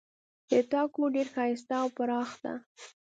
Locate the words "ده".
2.43-2.53